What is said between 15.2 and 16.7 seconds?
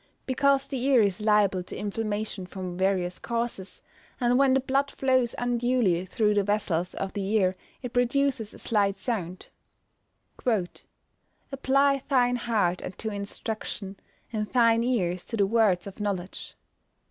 to the words of knowledge."